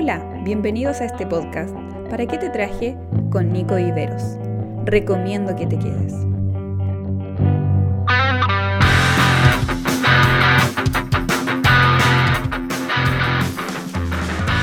Hola, 0.00 0.22
bienvenidos 0.44 1.00
a 1.00 1.06
este 1.06 1.26
podcast. 1.26 1.74
¿Para 2.08 2.24
qué 2.24 2.38
te 2.38 2.50
traje? 2.50 2.96
Con 3.32 3.52
Nico 3.52 3.74
Viveros. 3.74 4.22
Recomiendo 4.84 5.56
que 5.56 5.66
te 5.66 5.76
quedes. 5.76 6.14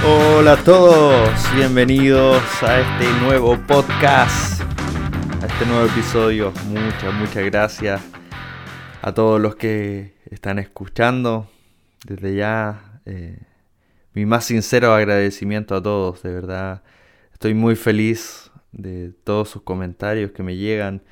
Hola 0.07 0.53
a 0.53 0.63
todos, 0.63 1.29
bienvenidos 1.53 2.41
a 2.63 2.79
este 2.79 3.11
nuevo 3.21 3.57
podcast, 3.67 4.61
a 5.43 5.47
este 5.47 5.65
nuevo 5.65 5.85
episodio. 5.87 6.53
Muchas, 6.69 7.13
muchas 7.13 7.43
gracias 7.43 8.01
a 9.01 9.13
todos 9.13 9.41
los 9.41 9.57
que 9.57 10.13
están 10.31 10.59
escuchando. 10.59 11.49
Desde 12.05 12.35
ya, 12.37 13.01
eh, 13.05 13.37
mi 14.15 14.25
más 14.25 14.45
sincero 14.45 14.93
agradecimiento 14.93 15.75
a 15.75 15.83
todos, 15.83 16.23
de 16.23 16.33
verdad. 16.33 16.83
Estoy 17.33 17.53
muy 17.53 17.75
feliz 17.75 18.49
de 18.71 19.11
todos 19.25 19.49
sus 19.49 19.61
comentarios 19.61 20.31
que 20.31 20.41
me 20.41 20.55
llegan 20.55 21.03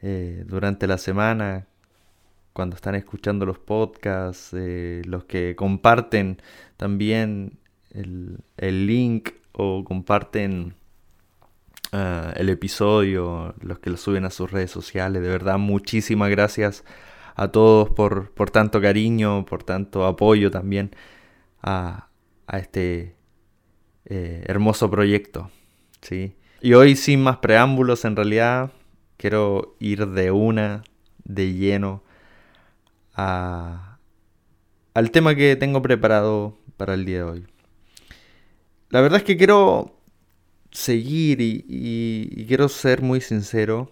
eh, 0.00 0.44
durante 0.46 0.86
la 0.86 0.96
semana, 0.96 1.66
cuando 2.54 2.74
están 2.74 2.94
escuchando 2.94 3.44
los 3.44 3.58
podcasts, 3.58 4.54
eh, 4.54 5.02
los 5.04 5.24
que 5.24 5.54
comparten 5.56 6.40
también 6.78 7.58
el, 7.90 8.86
link 8.86 9.30
o 9.52 9.84
comparten 9.84 10.74
ah, 11.92 12.32
el 12.34 12.48
episodio, 12.48 13.54
los 13.60 13.78
que 13.78 13.90
lo 13.90 13.98
suben 13.98 14.24
a 14.24 14.30
sus 14.30 14.50
redes 14.50 14.70
sociales. 14.70 15.20
De 15.20 15.28
verdad, 15.28 15.58
muchísimas 15.58 16.30
gracias 16.30 16.82
a 17.36 17.48
todos 17.48 17.90
por, 17.90 18.30
por 18.32 18.50
tanto 18.50 18.80
cariño, 18.80 19.44
por 19.44 19.64
tanto 19.64 20.06
apoyo 20.06 20.50
también 20.50 20.92
a, 21.62 22.07
a 22.48 22.58
este 22.58 23.14
eh, 24.06 24.42
hermoso 24.46 24.90
proyecto. 24.90 25.52
¿sí? 26.02 26.34
Y 26.60 26.72
hoy 26.72 26.96
sin 26.96 27.22
más 27.22 27.36
preámbulos, 27.36 28.04
en 28.04 28.16
realidad 28.16 28.72
quiero 29.16 29.76
ir 29.78 30.08
de 30.08 30.32
una, 30.32 30.82
de 31.22 31.52
lleno, 31.52 32.02
a, 33.14 33.98
al 34.94 35.12
tema 35.12 35.36
que 35.36 35.54
tengo 35.54 35.80
preparado 35.82 36.58
para 36.76 36.94
el 36.94 37.04
día 37.04 37.18
de 37.18 37.22
hoy 37.22 37.46
la 38.90 39.00
verdad 39.00 39.18
es 39.18 39.24
que 39.24 39.36
quiero 39.36 40.00
seguir 40.70 41.40
y, 41.40 42.44
quiero 42.46 42.68
ser 42.68 43.02
muy 43.02 43.20
sincero. 43.20 43.90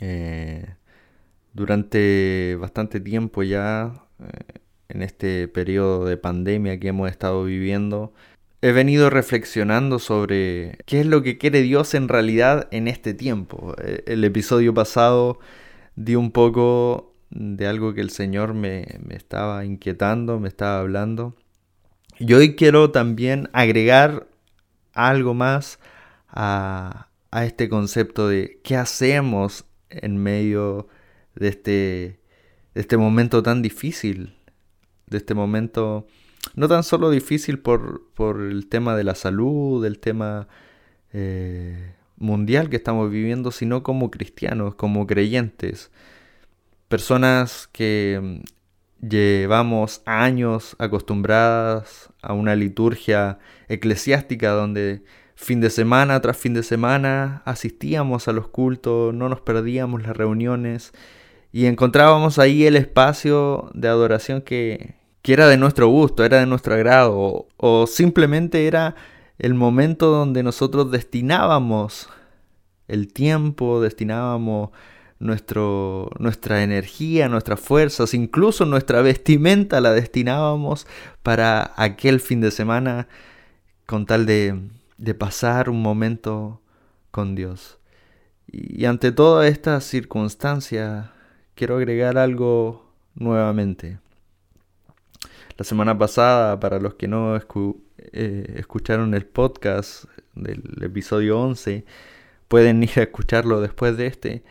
Eh, 0.00 0.66
durante 1.52 2.56
bastante 2.58 3.00
tiempo 3.00 3.42
ya, 3.42 3.92
eh, 4.20 4.60
en 4.94 5.02
este 5.02 5.48
periodo 5.48 6.04
de 6.06 6.16
pandemia 6.16 6.78
que 6.80 6.88
hemos 6.88 7.10
estado 7.10 7.44
viviendo, 7.44 8.12
he 8.62 8.72
venido 8.72 9.10
reflexionando 9.10 9.98
sobre 9.98 10.78
qué 10.86 11.00
es 11.00 11.06
lo 11.06 11.22
que 11.22 11.36
quiere 11.36 11.62
Dios 11.62 11.94
en 11.94 12.08
realidad 12.08 12.68
en 12.70 12.88
este 12.88 13.12
tiempo. 13.12 13.74
Eh, 13.82 14.04
el 14.06 14.24
episodio 14.24 14.72
pasado 14.72 15.38
di 15.96 16.14
un 16.14 16.30
poco 16.30 17.14
de 17.30 17.66
algo 17.66 17.92
que 17.94 18.00
el 18.00 18.10
Señor 18.10 18.54
me, 18.54 18.86
me 19.04 19.16
estaba 19.16 19.64
inquietando, 19.64 20.40
me 20.40 20.48
estaba 20.48 20.78
hablando. 20.80 21.36
Y 22.18 22.32
hoy 22.34 22.54
quiero 22.54 22.90
también 22.90 23.50
agregar 23.52 24.28
algo 24.92 25.34
más 25.34 25.78
a, 26.28 27.08
este 27.32 27.68
concepto 27.68 28.28
de 28.28 28.60
qué 28.62 28.76
hacemos 28.76 29.64
en 29.90 30.16
medio 30.16 30.86
de 31.34 31.48
este, 31.48 32.20
de 32.74 32.80
este 32.80 32.96
momento 32.96 33.42
tan 33.42 33.60
difícil, 33.60 34.36
de 35.06 35.18
este 35.18 35.34
momento 35.34 36.06
no 36.54 36.68
tan 36.68 36.82
solo 36.82 37.10
difícil 37.10 37.58
por, 37.58 38.02
el 38.40 38.66
tema 38.68 38.96
de 38.96 39.04
la 39.04 39.14
salud, 39.14 39.82
del 39.82 39.98
tema 39.98 40.48
eh, 41.12 41.94
mundial 42.16 42.68
que 42.68 42.76
estamos 42.76 43.10
viviendo, 43.10 43.50
sino 43.50 43.82
como 43.82 44.10
cristianos, 44.10 44.74
como 44.74 45.06
creyentes, 45.06 45.90
personas 46.88 47.68
que 47.72 48.42
Llevamos 49.08 50.00
años 50.06 50.76
acostumbradas 50.78 52.10
a 52.22 52.32
una 52.32 52.56
liturgia 52.56 53.38
eclesiástica 53.68 54.52
donde 54.52 55.02
fin 55.34 55.60
de 55.60 55.68
semana 55.68 56.20
tras 56.20 56.38
fin 56.38 56.54
de 56.54 56.62
semana 56.62 57.42
asistíamos 57.44 58.28
a 58.28 58.32
los 58.32 58.48
cultos, 58.48 59.12
no 59.12 59.28
nos 59.28 59.42
perdíamos 59.42 60.02
las 60.02 60.16
reuniones 60.16 60.92
y 61.54 61.66
encontrábamos 61.66 62.40
ahí 62.40 62.66
el 62.66 62.74
espacio 62.74 63.70
de 63.74 63.86
adoración 63.86 64.42
que, 64.42 64.96
era 65.22 65.46
de 65.46 65.56
nuestro 65.56 65.86
gusto, 65.86 66.24
era 66.24 66.40
de 66.40 66.46
nuestro 66.46 66.74
agrado 66.74 67.46
o, 67.56 67.86
simplemente 67.86 68.66
era 68.66 68.96
el 69.38 69.54
momento 69.54 70.10
donde 70.10 70.42
nosotros 70.42 70.90
destinábamos 70.90 72.08
el 72.88 73.12
tiempo, 73.12 73.80
destinábamos 73.80 74.70
nuestro, 75.20 76.10
nuestra 76.18 76.64
energía, 76.64 77.28
nuestras 77.28 77.60
fuerzas, 77.60 78.14
incluso 78.14 78.64
nuestra 78.64 79.00
vestimenta 79.00 79.80
la 79.80 79.92
destinábamos 79.92 80.88
para 81.22 81.72
aquel 81.76 82.18
fin 82.18 82.40
de 82.40 82.50
semana 82.50 83.06
con 83.86 84.06
tal 84.06 84.26
de, 84.26 84.60
de 84.98 85.14
pasar 85.14 85.70
un 85.70 85.80
momento 85.80 86.60
con 87.12 87.36
Dios. 87.36 87.78
Y 88.48 88.86
ante 88.86 89.12
toda 89.12 89.46
esta 89.46 89.80
circunstancia, 89.80 91.13
quiero 91.54 91.76
agregar 91.76 92.18
algo 92.18 92.90
nuevamente. 93.14 93.98
La 95.56 95.64
semana 95.64 95.96
pasada, 95.96 96.58
para 96.58 96.80
los 96.80 96.94
que 96.94 97.06
no 97.06 97.36
eh, 97.36 98.54
escucharon 98.56 99.14
el 99.14 99.24
podcast 99.24 100.04
del 100.34 100.62
episodio 100.82 101.40
11, 101.40 101.84
pueden 102.48 102.82
ir 102.82 102.90
a 102.96 103.02
escucharlo 103.02 103.60
después 103.60 103.96
de 103.96 104.06
este. 104.06 104.42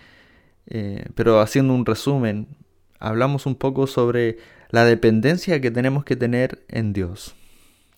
Eh, 0.67 1.05
pero 1.15 1.41
haciendo 1.41 1.73
un 1.73 1.85
resumen, 1.85 2.47
hablamos 2.99 3.45
un 3.45 3.55
poco 3.55 3.85
sobre 3.85 4.37
la 4.69 4.85
dependencia 4.85 5.59
que 5.59 5.71
tenemos 5.71 6.05
que 6.05 6.15
tener 6.15 6.63
en 6.69 6.93
Dios. 6.93 7.35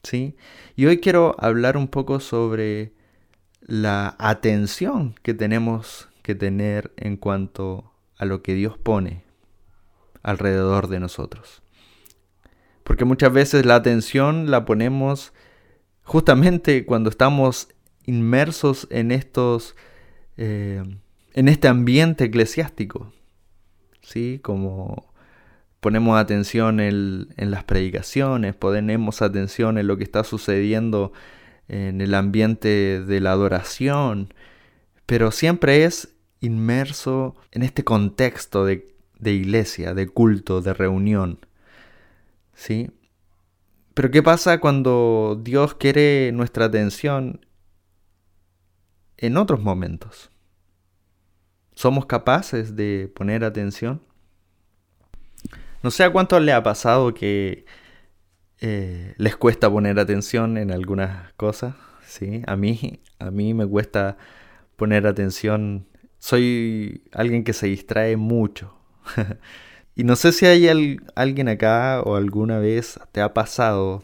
¿sí? 0.02 0.36
Y 0.76 0.88
hoy 0.88 1.00
quiero 1.00 1.36
hablar 1.40 1.78
un 1.78 1.88
poco 1.88 2.20
sobre 2.20 2.94
la 3.62 4.16
atención 4.20 5.16
que 5.22 5.34
tenemos 5.34 6.10
que 6.24 6.34
tener 6.34 6.92
en 6.98 7.18
cuanto 7.18 7.92
a 8.18 8.26
lo 8.26 8.42
que 8.42 8.54
Dios 8.54 8.78
pone 8.78 9.24
alrededor 10.24 10.88
de 10.88 11.00
nosotros. 11.00 11.62
Porque 12.84 13.06
muchas 13.06 13.34
veces 13.34 13.66
la 13.66 13.76
atención 13.76 14.52
la 14.52 14.66
ponemos 14.66 15.34
justamente 16.04 16.86
cuando 16.86 17.10
estamos 17.10 17.70
inmersos 18.06 18.88
en 18.92 19.12
estos 19.12 19.76
eh, 20.38 20.84
en 21.34 21.48
este 21.50 21.68
ambiente 21.68 22.24
eclesiástico. 22.24 23.12
¿sí? 24.02 24.40
Como 24.42 25.14
ponemos 25.82 26.18
atención 26.18 26.80
en, 26.80 27.28
las 27.38 27.64
predicaciones, 27.64 28.56
ponemos 28.56 29.22
atención 29.22 29.78
en 29.78 29.88
lo 29.88 29.98
que 29.98 30.04
está 30.04 30.24
sucediendo 30.24 31.14
en 31.68 32.02
el 32.02 32.14
ambiente 32.14 33.02
de 33.02 33.20
la 33.20 33.32
adoración, 33.32 34.34
pero 35.06 35.32
siempre 35.32 35.84
es 35.84 36.15
inmerso 36.40 37.36
en 37.52 37.64
este 37.64 37.84
contexto 37.84 38.66
de, 38.66 38.96
de 39.20 39.34
iglesia, 39.34 39.94
de 39.94 40.08
culto, 40.08 40.62
de 40.62 40.74
reunión. 40.74 41.40
¿Sí? 42.54 42.92
Pero 43.94 44.12
¿qué 44.12 44.22
pasa 44.22 44.60
cuando 44.60 45.40
Dios 45.42 45.76
quiere 45.76 46.32
nuestra 46.34 46.66
atención 46.66 47.46
en 49.18 49.38
otros 49.38 49.62
momentos? 49.62 50.32
¿Somos 51.74 52.06
capaces 52.06 52.76
de 52.76 53.12
poner 53.14 53.44
atención? 53.44 54.02
No 55.84 55.92
sé 55.92 56.04
a 56.04 56.12
cuántos 56.12 56.42
le 56.42 56.52
ha 56.52 56.64
pasado 56.64 57.14
que 57.14 57.66
eh, 58.60 59.14
les 59.18 59.36
cuesta 59.36 59.70
poner 59.70 60.00
atención 60.00 60.58
en 60.58 60.72
algunas 60.72 61.32
cosas. 61.34 61.76
¿sí? 62.06 62.42
A, 62.48 62.56
mí, 62.56 63.02
a 63.20 63.32
mí 63.32 63.54
me 63.54 63.68
cuesta 63.68 64.18
poner 64.76 65.06
atención. 65.08 65.88
Soy 66.26 67.04
alguien 67.12 67.44
que 67.44 67.54
se 67.54 67.68
distrae 67.68 68.18
mucho. 68.18 68.74
y 69.96 70.06
no 70.06 70.16
sé 70.16 70.32
si 70.32 70.48
hay 70.48 70.68
alguien 71.14 71.50
acá 71.50 72.02
o 72.02 72.16
alguna 72.16 72.58
vez 72.58 73.00
te 73.12 73.22
ha 73.22 73.32
pasado 73.36 74.04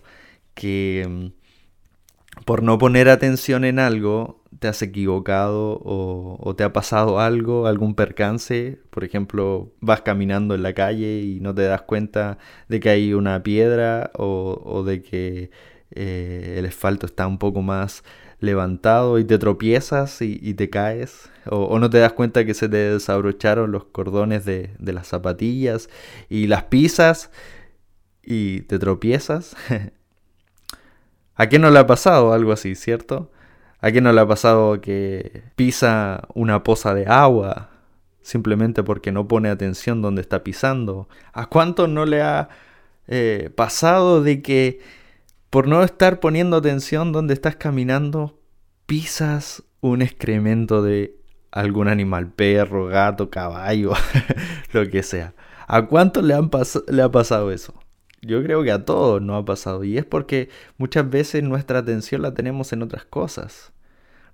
que 0.54 1.08
mm, 1.10 2.44
por 2.46 2.62
no 2.62 2.78
poner 2.78 3.10
atención 3.10 3.66
en 3.66 3.80
algo 3.80 4.44
te 4.60 4.68
has 4.68 4.84
equivocado 4.84 5.82
o, 5.84 6.54
te 6.56 6.64
ha 6.64 6.72
pasado 6.72 7.20
algo, 7.20 7.66
algún 7.66 7.96
percance. 7.96 8.78
Por 8.92 9.04
ejemplo, 9.04 9.74
vas 9.80 10.02
caminando 10.04 10.54
en 10.54 10.62
la 10.62 10.76
calle 10.76 11.22
y 11.22 11.40
no 11.40 11.56
te 11.56 11.64
das 11.64 11.82
cuenta 11.82 12.38
de 12.68 12.80
que 12.80 12.90
hay 12.90 13.16
una 13.16 13.42
piedra 13.42 14.12
o, 14.14 14.84
de 14.86 15.02
que 15.02 15.50
eh, 15.90 16.58
el 16.60 16.68
asfalto 16.68 17.08
está 17.08 17.26
un 17.26 17.40
poco 17.40 17.64
más 17.64 18.04
levantado 18.42 19.20
y 19.20 19.24
te 19.24 19.38
tropiezas 19.38 20.22
y, 20.22 20.54
te 20.56 20.70
caes. 20.70 21.30
O, 21.46 21.80
no 21.80 21.90
te 21.90 22.00
das 22.00 22.14
cuenta 22.14 22.44
que 22.44 22.54
se 22.54 22.68
te 22.68 22.78
desabrocharon 22.78 23.72
los 23.72 23.86
cordones 23.86 24.44
de, 24.44 24.72
de 24.78 24.94
las 24.94 25.08
zapatillas 25.08 25.90
y 26.28 26.48
las 26.48 26.64
pisas 26.64 27.32
y 28.24 28.62
te 28.62 28.80
tropiezas. 28.80 29.56
¿A 31.36 31.50
qué 31.50 31.60
no 31.60 31.70
le 31.70 31.80
ha 31.80 31.88
pasado 31.88 32.34
algo 32.34 32.52
así, 32.52 32.76
cierto? 32.76 33.32
¿A 33.80 33.92
quién 33.92 34.04
no 34.04 34.12
le 34.12 34.22
ha 34.22 34.28
pasado 34.28 34.82
que 34.82 35.44
pisa 35.56 36.28
una 36.36 36.64
poza 36.64 36.94
de 36.94 37.08
agua 37.08 37.70
simplemente 38.22 38.84
porque 38.84 39.12
no 39.12 39.28
pone 39.28 39.50
atención 39.50 40.02
donde 40.02 40.22
está 40.22 40.44
pisando? 40.44 41.08
¿A 41.34 41.48
cuánto 41.48 41.88
no 41.88 42.06
le 42.06 42.22
ha 42.22 42.50
eh, 43.08 43.50
pasado 43.56 44.22
de 44.22 44.42
que 44.42 44.80
por 45.52 45.68
no 45.68 45.84
estar 45.84 46.22
poniendo 46.22 46.58
atención 46.58 47.12
donde 47.12 47.34
estás 47.34 47.58
caminando, 47.58 48.40
pisas 48.86 49.64
un 49.82 50.02
excremento 50.02 50.82
de 50.82 51.18
algún 51.52 51.90
animal, 51.90 52.32
perro, 52.32 52.86
gato, 52.86 53.30
caballo, 53.30 53.92
lo 54.72 54.90
que 54.90 55.04
sea? 55.04 55.36
¿A 55.68 55.88
cuánto 55.88 56.22
le, 56.22 56.34
han 56.36 56.50
ha 56.50 57.12
pasado 57.12 57.52
eso? 57.52 57.74
Yo 58.22 58.42
creo 58.44 58.64
que 58.64 58.72
a 58.72 58.86
todos 58.86 59.22
nos 59.22 59.42
ha 59.42 59.46
pasado 59.46 59.84
y 59.84 59.98
es 59.98 60.06
porque 60.06 60.48
muchas 60.78 61.10
veces 61.10 61.44
nuestra 61.44 61.80
atención 61.80 62.22
la 62.22 62.34
tenemos 62.34 62.72
en 62.72 62.84
otras 62.84 63.04
cosas. 63.04 63.74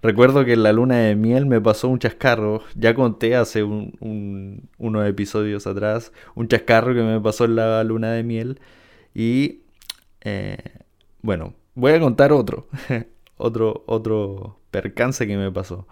Recuerdo 0.03 0.45
que 0.45 0.53
en 0.53 0.61
la 0.61 0.71
luna 0.71 0.97
de 0.97 1.15
miel 1.15 1.47
me 1.47 1.59
pasó 1.59 1.87
un 1.87 1.97
chascarro, 1.97 2.61
ya 2.75 2.93
conté 2.93 3.35
hace 3.35 3.63
un, 3.63 4.69
unos 4.77 5.07
episodios 5.07 5.65
atrás, 5.65 6.11
un 6.35 6.47
chascarro 6.47 6.93
que 6.93 7.01
me 7.01 7.19
pasó 7.19 7.45
en 7.45 7.55
la 7.55 7.83
luna 7.83 8.11
de 8.11 8.21
miel 8.21 8.59
y 9.15 9.61
eh, 10.21 10.57
bueno, 11.27 11.56
voy 11.75 11.91
a 11.91 12.00
contar 12.00 12.31
otro, 12.31 12.69
otro, 13.38 13.83
otro 13.85 14.62
percance 14.71 15.27
que 15.27 15.35
me 15.35 15.51
pasó. 15.51 15.85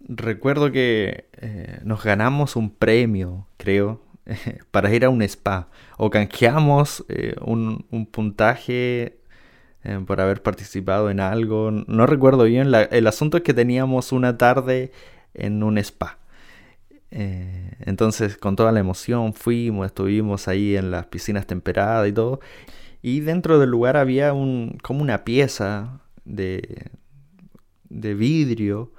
Recuerdo 0.00 0.72
que 0.72 1.28
eh, 1.40 1.78
nos 1.84 2.02
ganamos 2.02 2.56
un 2.56 2.70
premio, 2.70 3.46
creo, 3.56 4.02
para 4.72 4.92
ir 4.92 5.04
a 5.04 5.08
un 5.08 5.22
spa. 5.22 5.68
O 5.98 6.10
canjeamos 6.10 7.04
eh, 7.08 7.36
un, 7.40 7.86
puntaje 8.10 9.20
eh, 9.84 10.00
por 10.04 10.20
haber 10.20 10.42
participado 10.42 11.08
en 11.08 11.20
algo. 11.20 11.70
No 11.70 12.08
recuerdo 12.08 12.42
bien. 12.42 12.74
el 12.90 13.06
asunto 13.06 13.36
es 13.36 13.44
que 13.44 13.54
teníamos 13.54 14.10
una 14.10 14.36
tarde 14.36 14.90
en 15.32 15.62
un 15.62 15.78
spa. 15.78 16.18
Entonces, 17.12 18.36
con 18.36 18.56
toda 18.56 18.72
la 18.72 18.80
emoción, 18.80 19.32
fuimos, 19.32 19.86
estuvimos 19.86 20.48
ahí 20.48 20.76
en 20.76 20.90
las 20.90 21.06
piscinas 21.06 21.46
temperadas 21.46 22.08
y 22.08 22.12
todo. 22.12 22.40
Y 23.06 23.20
dentro 23.20 23.60
del 23.60 23.70
lugar 23.70 23.96
había 23.96 24.32
un, 24.32 24.78
como 24.82 25.00
una 25.00 25.22
pieza 25.22 26.00
de, 26.24 26.90
de 27.88 28.14
vidrio 28.14 28.92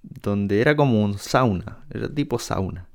donde 0.00 0.60
era 0.60 0.76
como 0.76 1.02
un 1.02 1.18
sauna, 1.18 1.84
era 1.90 2.08
tipo 2.08 2.38
sauna. 2.38 2.86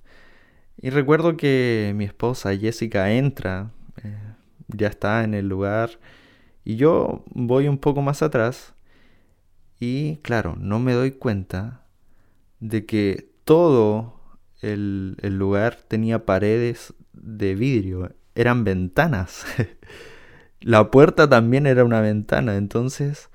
Y 0.78 0.92
recuerdo 0.92 1.36
que 1.36 1.92
mi 1.94 2.06
esposa 2.06 2.56
Jessica 2.56 3.12
entra, 3.12 3.74
eh, 4.02 4.18
ya 4.70 4.88
está 4.88 5.26
en 5.26 5.34
el 5.34 5.50
lugar, 5.50 6.00
y 6.64 6.78
yo 6.78 7.26
voy 7.32 7.68
un 7.68 7.80
poco 7.80 8.02
más 8.02 8.22
atrás, 8.22 8.74
y 9.78 10.20
claro, 10.22 10.56
no 10.58 10.80
me 10.80 10.94
doy 10.94 11.12
cuenta 11.12 11.86
de 12.62 12.86
que 12.86 13.30
todo 13.44 14.22
el, 14.62 15.18
el 15.22 15.38
lugar 15.38 15.80
tenía 15.90 16.26
paredes 16.26 16.94
de 17.12 17.56
vidrio, 17.56 18.10
eran 18.40 18.64
ventanas. 18.64 19.46
La 20.62 20.92
puerta 20.92 21.30
también 21.30 21.68
era 21.68 21.84
una 21.84 22.00
ventana, 22.00 22.56
entonces 22.56 23.30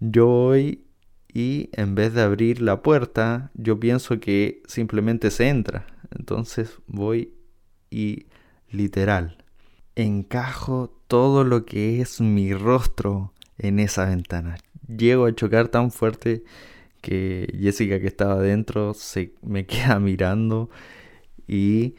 yo 0.00 0.26
voy 0.26 0.84
y 1.32 1.70
en 1.72 1.94
vez 1.94 2.14
de 2.14 2.22
abrir 2.22 2.60
la 2.60 2.82
puerta, 2.82 3.50
yo 3.54 3.78
pienso 3.78 4.18
que 4.18 4.62
simplemente 4.66 5.30
se 5.30 5.48
entra. 5.48 5.86
Entonces 6.10 6.78
voy 6.86 7.34
y 7.90 8.26
literal, 8.70 9.44
encajo 9.94 10.90
todo 11.06 11.44
lo 11.44 11.64
que 11.64 12.00
es 12.00 12.20
mi 12.20 12.52
rostro 12.52 13.32
en 13.58 13.78
esa 13.78 14.06
ventana. 14.06 14.56
Llego 14.88 15.26
a 15.26 15.34
chocar 15.34 15.68
tan 15.68 15.90
fuerte 15.90 16.44
que 17.00 17.54
Jessica 17.58 18.00
que 18.00 18.06
estaba 18.06 18.34
adentro 18.34 18.94
se 18.94 19.34
me 19.42 19.66
queda 19.66 19.98
mirando 20.00 20.70
y 21.46 21.94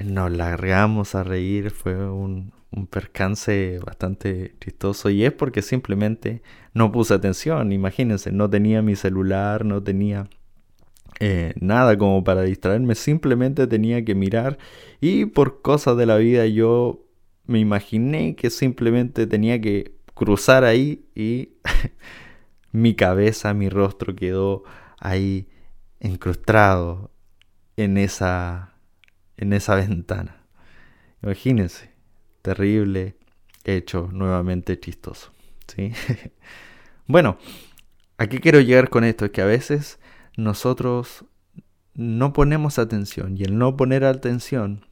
nos 0.00 0.30
largamos 0.30 1.14
a 1.14 1.24
reír. 1.24 1.70
Fue 1.70 2.10
un, 2.10 2.52
un 2.70 2.86
percance 2.86 3.78
bastante 3.84 4.54
chistoso 4.60 5.10
y 5.10 5.24
es 5.24 5.32
porque 5.32 5.62
simplemente 5.62 6.42
no 6.72 6.90
puse 6.92 7.14
atención. 7.14 7.72
Imagínense, 7.72 8.32
no 8.32 8.50
tenía 8.50 8.82
mi 8.82 8.96
celular, 8.96 9.64
no 9.64 9.82
tenía 9.82 10.28
eh, 11.20 11.54
nada 11.60 11.96
como 11.96 12.24
para 12.24 12.42
distraerme, 12.42 12.96
simplemente 12.96 13.66
tenía 13.68 14.04
que 14.04 14.16
mirar 14.16 14.58
y 15.00 15.26
por 15.26 15.62
cosas 15.62 15.96
de 15.96 16.06
la 16.06 16.16
vida 16.16 16.46
yo 16.46 17.06
me 17.46 17.60
imaginé 17.60 18.34
que 18.34 18.50
simplemente 18.50 19.26
tenía 19.28 19.60
que 19.60 19.94
cruzar 20.14 20.64
ahí 20.64 21.06
y 21.14 21.50
mi 22.72 22.94
cabeza, 22.94 23.54
mi 23.54 23.68
rostro 23.68 24.16
quedó 24.16 24.64
ahí 24.98 25.48
encrustado 26.00 27.12
en 27.76 27.96
esa 27.96 28.73
en 29.36 29.52
esa 29.52 29.74
ventana. 29.74 30.36
Imagínense, 31.22 31.90
terrible 32.42 33.16
hecho 33.64 34.10
nuevamente 34.12 34.78
chistoso, 34.78 35.32
¿sí? 35.66 35.92
bueno, 37.06 37.38
¿a 38.18 38.26
qué 38.26 38.40
quiero 38.40 38.60
llegar 38.60 38.90
con 38.90 39.04
esto? 39.04 39.24
Es 39.24 39.30
que 39.30 39.42
a 39.42 39.46
veces 39.46 39.98
nosotros 40.36 41.24
no 41.94 42.32
ponemos 42.32 42.78
atención 42.78 43.36
y 43.38 43.44
el 43.44 43.56
no 43.56 43.76
poner 43.76 44.04
atención 44.04 44.84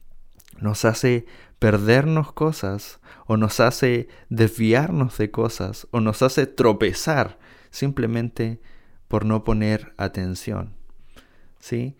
nos 0.59 0.85
hace 0.85 1.25
perdernos 1.59 2.31
cosas 2.31 2.99
o 3.25 3.37
nos 3.37 3.59
hace 3.59 4.07
desviarnos 4.29 5.17
de 5.17 5.31
cosas 5.31 5.87
o 5.91 5.99
nos 5.99 6.21
hace 6.21 6.45
tropezar 6.47 7.37
simplemente 7.69 8.61
por 9.07 9.25
no 9.25 9.43
poner 9.43 9.93
atención. 9.97 10.75
¿Sí? 11.59 11.95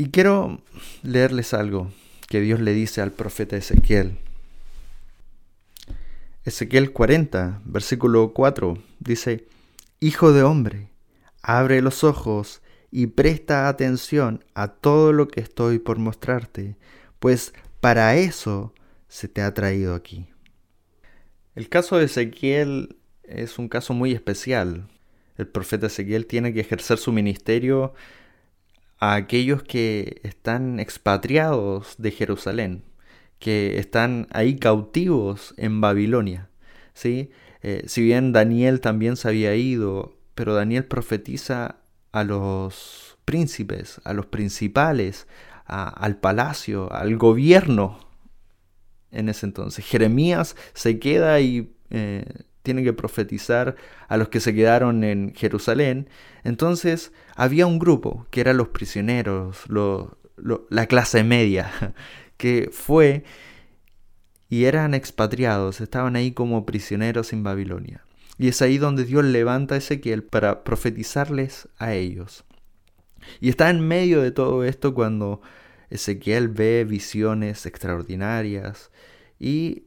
Y 0.00 0.10
quiero 0.10 0.62
leerles 1.02 1.52
algo 1.54 1.90
que 2.28 2.40
Dios 2.40 2.60
le 2.60 2.72
dice 2.72 3.00
al 3.00 3.10
profeta 3.10 3.56
Ezequiel. 3.56 4.16
Ezequiel 6.44 6.92
40, 6.92 7.62
versículo 7.64 8.32
4, 8.32 8.78
dice, 9.00 9.48
Hijo 9.98 10.32
de 10.32 10.44
hombre, 10.44 10.88
Abre 11.42 11.82
los 11.82 12.04
ojos 12.04 12.62
y 12.92 13.08
presta 13.08 13.68
atención 13.68 14.44
a 14.54 14.68
todo 14.68 15.12
lo 15.12 15.26
que 15.26 15.40
estoy 15.40 15.80
por 15.80 15.98
mostrarte, 15.98 16.76
pues 17.18 17.52
para 17.80 18.14
eso 18.14 18.72
se 19.08 19.26
te 19.26 19.42
ha 19.42 19.52
traído 19.52 19.96
aquí. 19.96 20.28
El 21.56 21.68
caso 21.68 21.98
de 21.98 22.04
Ezequiel 22.04 22.96
es 23.24 23.58
un 23.58 23.68
caso 23.68 23.94
muy 23.94 24.12
especial. 24.12 24.86
El 25.36 25.48
profeta 25.48 25.88
Ezequiel 25.88 26.26
tiene 26.26 26.54
que 26.54 26.60
ejercer 26.60 26.98
su 26.98 27.10
ministerio 27.10 27.94
a 28.98 29.14
aquellos 29.14 29.62
que 29.62 30.20
están 30.24 30.80
expatriados 30.80 31.94
de 31.98 32.10
Jerusalén, 32.10 32.84
que 33.38 33.78
están 33.78 34.26
ahí 34.30 34.56
cautivos 34.56 35.54
en 35.56 35.80
Babilonia. 35.80 36.50
¿sí? 36.94 37.30
Eh, 37.62 37.84
si 37.86 38.02
bien 38.02 38.32
Daniel 38.32 38.80
también 38.80 39.16
se 39.16 39.28
había 39.28 39.54
ido 39.54 40.18
pero 40.38 40.54
Daniel 40.54 40.84
profetiza 40.84 41.80
a 42.12 42.22
los 42.22 43.18
príncipes, 43.24 44.00
a 44.04 44.12
los 44.12 44.26
principales, 44.26 45.26
al 45.66 46.18
palacio, 46.18 46.92
al 46.92 47.16
gobierno 47.16 47.98
en 49.10 49.30
ese 49.30 49.46
entonces. 49.46 49.84
Jeremías 49.84 50.54
se 50.74 51.00
queda 51.00 51.40
y 51.40 51.72
tiene 52.68 52.84
que 52.84 52.92
profetizar 52.92 53.76
a 54.08 54.18
los 54.18 54.28
que 54.28 54.40
se 54.40 54.54
quedaron 54.54 55.02
en 55.02 55.32
Jerusalén. 55.34 56.10
Entonces 56.44 57.12
había 57.34 57.66
un 57.66 57.78
grupo 57.78 58.26
que 58.30 58.42
eran 58.42 58.58
los 58.58 58.68
prisioneros, 58.68 59.64
la 59.70 60.86
clase 60.86 61.24
media, 61.24 61.94
que 62.36 62.68
fue 62.70 63.24
y 64.50 64.64
eran 64.64 64.92
expatriados, 64.92 65.80
estaban 65.80 66.14
ahí 66.14 66.32
como 66.32 66.66
prisioneros 66.66 67.32
en 67.32 67.42
Babilonia. 67.42 68.04
Y 68.36 68.48
es 68.48 68.60
ahí 68.60 68.76
donde 68.76 69.06
Dios 69.06 69.24
levanta 69.24 69.74
a 69.74 69.78
Ezequiel 69.78 70.22
para 70.22 70.62
profetizarles 70.62 71.70
a 71.78 71.94
ellos. 71.94 72.44
Y 73.40 73.48
está 73.48 73.70
en 73.70 73.80
medio 73.80 74.20
de 74.20 74.30
todo 74.30 74.62
esto 74.62 74.92
cuando 74.92 75.40
Ezequiel 75.88 76.48
ve 76.48 76.84
visiones 76.84 77.64
extraordinarias 77.64 78.90
y 79.40 79.84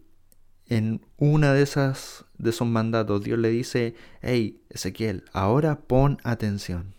en 0.71 1.05
una 1.17 1.53
de 1.53 1.63
esas 1.63 2.23
de 2.37 2.51
esos 2.51 2.65
mandatos 2.65 3.25
Dios 3.25 3.37
le 3.37 3.49
dice, 3.49 3.93
hey 4.21 4.61
Ezequiel, 4.69 5.25
ahora 5.33 5.81
pon 5.81 6.17
atención. 6.23 6.95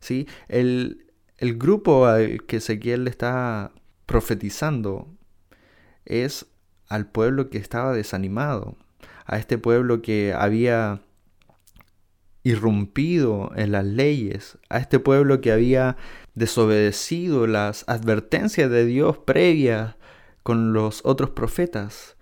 ¿Sí? 0.00 0.26
El, 0.48 1.06
el 1.38 1.56
grupo 1.56 2.06
al 2.06 2.44
que 2.46 2.56
Ezequiel 2.56 3.04
le 3.04 3.10
está 3.10 3.70
profetizando 4.06 5.06
es 6.04 6.46
al 6.88 7.06
pueblo 7.06 7.48
que 7.48 7.58
estaba 7.58 7.92
desanimado, 7.92 8.76
a 9.24 9.38
este 9.38 9.56
pueblo 9.56 10.02
que 10.02 10.34
había 10.36 11.00
irrumpido 12.42 13.52
en 13.54 13.70
las 13.70 13.84
leyes, 13.84 14.58
a 14.68 14.78
este 14.78 14.98
pueblo 14.98 15.40
que 15.40 15.52
había 15.52 15.96
desobedecido 16.34 17.46
las 17.46 17.84
advertencias 17.86 18.68
de 18.68 18.84
Dios 18.84 19.16
previas 19.18 19.94
con 20.42 20.72
los 20.72 21.02
otros 21.04 21.30
profetas, 21.30 22.16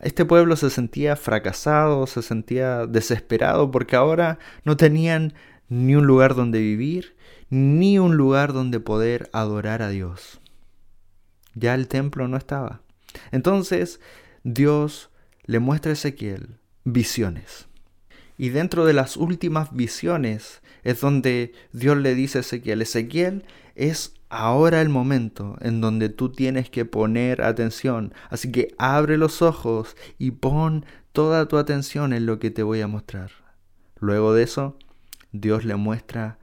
Este 0.00 0.24
pueblo 0.24 0.56
se 0.56 0.70
sentía 0.70 1.16
fracasado, 1.16 2.06
se 2.06 2.22
sentía 2.22 2.86
desesperado 2.86 3.70
porque 3.70 3.96
ahora 3.96 4.38
no 4.64 4.76
tenían 4.76 5.34
ni 5.68 5.94
un 5.94 6.06
lugar 6.06 6.34
donde 6.34 6.58
vivir, 6.60 7.16
ni 7.48 7.98
un 7.98 8.16
lugar 8.16 8.52
donde 8.52 8.80
poder 8.80 9.30
adorar 9.32 9.82
a 9.82 9.88
Dios. 9.88 10.40
Ya 11.54 11.74
el 11.74 11.88
templo 11.88 12.28
no 12.28 12.36
estaba. 12.36 12.82
Entonces 13.32 14.00
Dios 14.44 15.10
le 15.44 15.58
muestra 15.58 15.90
a 15.90 15.94
Ezequiel 15.94 16.58
visiones. 16.84 17.66
Y 18.38 18.50
dentro 18.50 18.84
de 18.84 18.92
las 18.92 19.16
últimas 19.16 19.74
visiones 19.74 20.60
es 20.82 21.00
donde 21.00 21.52
Dios 21.72 21.96
le 21.96 22.14
dice 22.14 22.38
a 22.38 22.40
Ezequiel, 22.42 22.82
Ezequiel 22.82 23.44
es 23.74 24.14
ahora 24.36 24.82
el 24.82 24.90
momento 24.90 25.56
en 25.62 25.80
donde 25.80 26.10
tú 26.10 26.30
tienes 26.30 26.68
que 26.68 26.84
poner 26.84 27.40
atención. 27.40 28.12
Así 28.28 28.52
que 28.52 28.74
abre 28.76 29.16
los 29.16 29.40
ojos 29.40 29.96
y 30.18 30.32
pon 30.32 30.84
toda 31.12 31.48
tu 31.48 31.56
atención 31.56 32.12
en 32.12 32.26
lo 32.26 32.38
que 32.38 32.50
te 32.50 32.62
voy 32.62 32.82
a 32.82 32.86
mostrar. 32.86 33.30
Luego 33.98 34.34
de 34.34 34.42
eso, 34.42 34.76
Dios 35.32 35.64
le 35.64 35.76
muestra 35.76 36.38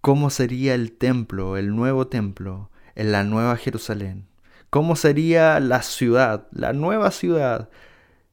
cómo 0.00 0.30
sería 0.30 0.74
el 0.74 0.92
templo, 0.92 1.58
el 1.58 1.76
nuevo 1.76 2.06
templo, 2.06 2.70
en 2.94 3.12
la 3.12 3.22
nueva 3.22 3.56
Jerusalén. 3.58 4.26
Cómo 4.70 4.96
sería 4.96 5.60
la 5.60 5.82
ciudad, 5.82 6.46
la 6.52 6.72
nueva 6.72 7.10
ciudad 7.10 7.68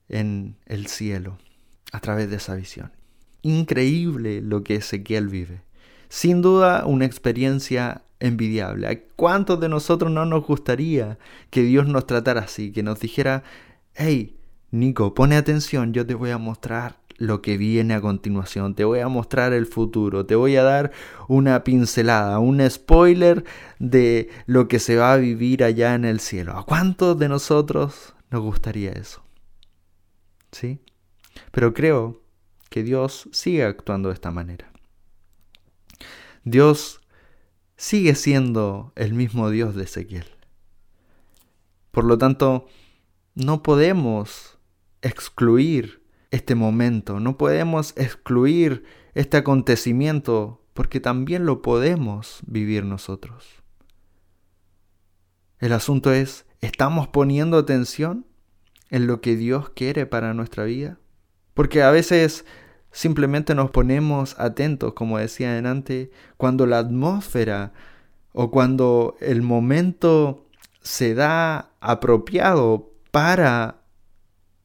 en 0.08 0.56
el 0.66 0.88
cielo 0.88 1.38
a 1.92 2.00
través 2.00 2.30
de 2.30 2.38
esa 2.38 2.56
visión. 2.56 2.94
Increíble 3.42 4.42
lo 4.42 4.64
que 4.64 4.76
Ezequiel 4.76 5.28
vive. 5.28 5.62
Sin 6.08 6.42
duda 6.42 6.86
una 6.86 7.06
experiencia 7.06 8.04
envidiable. 8.24 8.88
¿A 8.88 9.00
cuántos 9.16 9.60
de 9.60 9.70
nosotros 9.70 10.10
no 10.10 10.26
nos 10.26 10.46
gustaría 10.46 11.20
que 11.50 11.62
Dios 11.62 11.88
nos 11.88 12.08
tratara 12.08 12.42
así? 12.42 12.72
Que 12.72 12.82
nos 12.82 13.00
dijera, 13.00 13.44
hey, 13.94 14.38
Nico, 14.72 15.14
pone 15.14 15.36
atención, 15.36 15.94
yo 15.94 16.06
te 16.06 16.16
voy 16.16 16.32
a 16.32 16.38
mostrar 16.38 16.98
lo 17.18 17.42
que 17.42 17.58
viene 17.58 17.94
a 17.94 18.02
continuación, 18.02 18.76
te 18.76 18.86
voy 18.86 19.02
a 19.02 19.08
mostrar 19.08 19.54
el 19.54 19.68
futuro, 19.68 20.26
te 20.26 20.36
voy 20.36 20.56
a 20.56 20.64
dar 20.64 20.92
una 21.28 21.64
pincelada, 21.64 22.40
un 22.40 22.68
spoiler 22.70 23.44
de 23.78 24.30
lo 24.46 24.68
que 24.68 24.80
se 24.80 24.96
va 24.96 25.14
a 25.14 25.18
vivir 25.18 25.64
allá 25.64 25.94
en 25.94 26.06
el 26.06 26.20
cielo. 26.20 26.58
¿A 26.58 26.66
cuántos 26.66 27.20
de 27.20 27.30
nosotros 27.30 28.16
nos 28.32 28.42
gustaría 28.42 28.94
eso? 28.94 29.22
¿Sí? 30.52 30.80
Pero 31.52 31.74
creo 31.74 32.22
que 32.70 32.84
Dios 32.84 33.30
sigue 33.32 33.64
actuando 33.64 34.10
de 34.10 34.16
esta 34.16 34.32
manera. 34.32 34.72
Dios 36.46 37.03
sigue 37.76 38.16
siendo 38.16 38.94
el 38.96 39.14
mismo 39.14 39.50
Dios 39.50 39.76
de 39.76 39.84
Ezequiel. 39.84 40.26
Por 41.92 42.06
lo 42.06 42.18
tanto, 42.18 42.68
no 43.36 43.64
podemos 43.64 44.58
excluir 45.02 46.04
este 46.32 46.56
momento, 46.56 47.20
no 47.20 47.38
podemos 47.38 47.94
excluir 47.98 48.84
este 49.14 49.38
acontecimiento 49.38 50.66
porque 50.74 51.00
también 51.00 51.46
lo 51.46 51.62
podemos 51.62 52.40
vivir 52.48 52.86
nosotros. 52.86 53.64
El 55.60 55.74
asunto 55.74 56.12
es, 56.12 56.46
¿estamos 56.62 57.08
poniendo 57.08 57.58
atención 57.58 58.26
en 58.90 59.08
lo 59.08 59.22
que 59.22 59.36
Dios 59.36 59.70
quiere 59.70 60.06
para 60.06 60.34
nuestra 60.34 60.64
vida? 60.64 61.00
Porque 61.54 61.84
a 61.84 61.92
veces 61.92 62.46
simplemente 62.94 63.56
nos 63.56 63.72
ponemos 63.72 64.40
atentos, 64.40 64.94
como 64.94 65.18
decía 65.18 65.58
antes, 65.58 66.10
cuando 66.38 66.66
la 66.66 66.78
atmósfera 66.78 67.74
o 68.32 68.52
cuando 68.52 69.18
el 69.20 69.42
momento 69.42 70.46
se 70.82 71.16
da 71.16 71.72
apropiado 71.82 72.92
para 73.12 73.82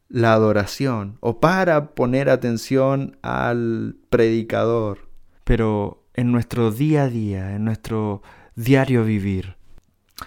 la 0.09 0.35
adoración 0.35 1.19
o 1.21 1.41
para 1.41 1.95
poner 1.95 2.31
atención 2.31 3.17
al 3.23 3.97
predicador. 4.11 5.09
Pero 5.45 6.05
en 6.15 6.31
nuestro 6.31 6.71
día 6.71 7.05
a 7.05 7.09
día, 7.09 7.55
en 7.55 7.65
nuestro 7.65 8.23
diario 8.55 9.05
vivir, 9.05 9.57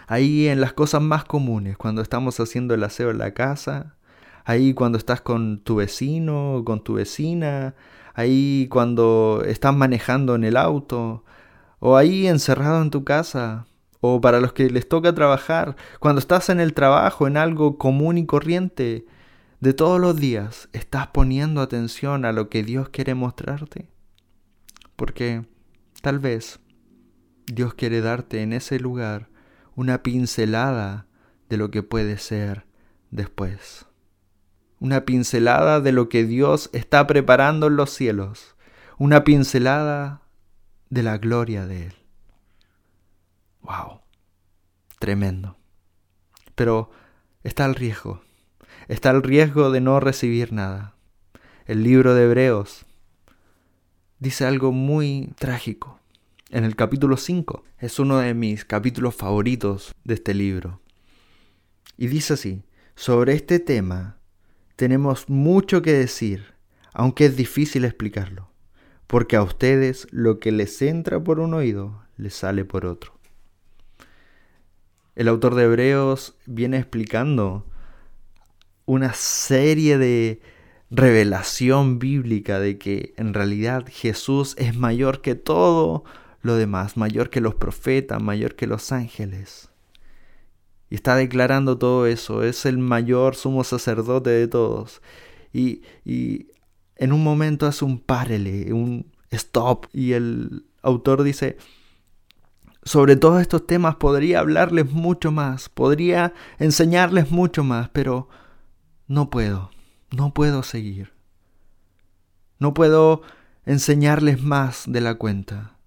ahí 0.08 0.48
en 0.48 0.62
las 0.62 0.74
cosas 0.74 1.02
más 1.02 1.26
comunes, 1.26 1.78
cuando 1.78 2.02
estamos 2.02 2.40
haciendo 2.40 2.74
el 2.74 2.84
aseo 2.84 3.12
en 3.12 3.20
la 3.20 3.34
casa, 3.34 3.96
ahí 4.46 4.74
cuando 4.74 4.98
estás 4.98 5.22
con 5.22 5.60
tu 5.60 5.76
vecino, 5.76 6.64
con 6.66 6.84
tu 6.84 6.96
vecina, 6.96 7.76
ahí 8.14 8.68
cuando 8.70 9.44
estás 9.46 9.76
manejando 9.76 10.36
en 10.36 10.44
el 10.44 10.58
auto, 10.58 11.24
o 11.80 11.98
ahí 11.98 12.28
encerrado 12.28 12.82
en 12.82 12.92
tu 12.92 13.04
casa, 13.04 13.68
o 14.02 14.22
para 14.22 14.40
los 14.40 14.54
que 14.54 14.70
les 14.70 14.88
toca 14.88 15.14
trabajar, 15.14 15.76
cuando 16.00 16.20
estás 16.20 16.50
en 16.50 16.60
el 16.60 16.74
trabajo, 16.74 17.28
en 17.28 17.38
algo 17.38 17.78
común 17.78 18.18
y 18.18 18.26
corriente, 18.26 19.06
de 19.60 19.74
todos 19.74 20.02
los 20.02 20.16
días, 20.16 20.70
¿estás 20.74 21.08
poniendo 21.08 21.62
atención 21.62 22.26
a 22.26 22.32
lo 22.32 22.50
que 22.50 22.64
Dios 22.64 22.90
quiere 22.90 23.14
mostrarte? 23.14 23.90
Porque 24.96 25.46
tal 26.02 26.18
vez 26.18 26.60
Dios 27.46 27.76
quiere 27.76 28.02
darte 28.02 28.42
en 28.42 28.54
ese 28.54 28.80
lugar 28.80 29.30
una 29.76 30.02
pincelada 30.02 31.06
de 31.48 31.58
lo 31.58 31.70
que 31.70 31.84
puede 31.84 32.18
ser 32.18 32.66
después 33.12 33.86
una 34.82 35.06
pincelada 35.06 35.80
de 35.80 35.92
lo 35.92 36.10
que 36.10 36.26
Dios 36.26 36.72
está 36.74 37.06
preparando 37.06 37.68
en 37.68 37.76
los 37.76 37.92
cielos, 37.92 38.56
una 38.98 39.24
pincelada 39.24 40.24
de 40.90 41.04
la 41.04 41.20
gloria 41.20 41.68
de 41.68 41.86
Él. 41.86 41.94
¡Wow! 43.62 44.02
Tremendo. 44.98 45.56
Pero 46.56 46.90
está 47.44 47.66
el 47.66 47.76
riesgo, 47.76 48.24
está 48.88 49.12
el 49.12 49.22
riesgo 49.22 49.70
de 49.70 49.82
no 49.82 50.00
recibir 50.00 50.52
nada. 50.52 50.96
El 51.68 51.84
libro 51.84 52.16
de 52.16 52.24
Hebreos 52.24 52.88
dice 54.18 54.46
algo 54.46 54.72
muy 54.72 55.32
trágico. 55.38 56.00
En 56.50 56.66
el 56.66 56.76
capítulo 56.76 57.18
5 57.18 57.64
es 57.78 58.00
uno 58.00 58.18
de 58.18 58.34
mis 58.34 58.66
capítulos 58.66 59.14
favoritos 59.14 59.94
de 60.04 60.16
este 60.16 60.34
libro. 60.34 60.82
Y 61.98 62.08
dice 62.08 62.34
así, 62.34 62.64
sobre 62.96 63.34
este 63.34 63.60
tema 63.60 64.18
tenemos 64.82 65.30
mucho 65.30 65.84
que 65.84 65.94
decir, 65.94 66.56
aunque 66.92 67.26
es 67.26 67.38
difícil 67.38 67.86
explicarlo, 67.86 68.50
porque 69.06 69.36
a 69.36 69.44
ustedes 69.44 70.08
lo 70.10 70.40
que 70.40 70.52
les 70.52 70.82
entra 70.82 71.24
por 71.24 71.40
un 71.40 71.54
oído 71.54 72.02
les 72.18 72.34
sale 72.34 72.66
por 72.66 72.88
otro. 72.88 73.14
El 75.14 75.28
autor 75.28 75.54
de 75.54 75.66
Hebreos 75.66 76.36
viene 76.48 76.80
explicando 76.80 77.68
una 78.88 79.14
serie 79.14 80.00
de 80.00 80.42
revelación 80.90 82.00
bíblica 82.00 82.60
de 82.60 82.80
que 82.80 83.14
en 83.18 83.36
realidad 83.36 83.86
Jesús 83.88 84.56
es 84.58 84.76
mayor 84.76 85.22
que 85.22 85.36
todo 85.36 86.06
lo 86.42 86.56
demás, 86.56 86.98
mayor 86.98 87.30
que 87.30 87.40
los 87.40 87.54
profetas, 87.54 88.20
mayor 88.20 88.56
que 88.56 88.66
los 88.66 88.92
ángeles. 88.92 89.71
Y 90.92 90.96
está 90.96 91.16
declarando 91.16 91.78
todo 91.78 92.06
eso. 92.06 92.44
Es 92.44 92.66
el 92.66 92.78
mayor 92.78 93.36
sumo 93.36 93.64
sacerdote 93.64 94.30
de 94.30 94.48
todos. 94.50 95.02
Y, 95.54 95.84
y 96.04 96.50
en 96.98 97.14
un 97.14 97.24
momento 97.24 97.66
hace 97.66 97.86
un 97.86 97.98
párele, 97.98 98.74
un 98.74 99.10
stop. 99.30 99.86
Y 99.94 100.12
el 100.12 100.66
autor 100.82 101.24
dice, 101.24 101.58
sobre 102.84 103.16
todos 103.16 103.42
estos 103.42 103.66
temas 103.66 103.96
podría 103.96 104.40
hablarles 104.40 104.92
mucho 104.92 105.32
más, 105.32 105.70
podría 105.70 106.34
enseñarles 106.60 107.32
mucho 107.32 107.64
más, 107.64 107.88
pero 107.90 108.28
no 109.08 109.30
puedo, 109.30 109.72
no 110.16 110.34
puedo 110.34 110.62
seguir. 110.62 111.14
No 112.60 112.74
puedo 112.74 113.22
enseñarles 113.66 114.44
más 114.44 114.84
de 114.88 115.00
la 115.00 115.16
cuenta, 115.16 115.78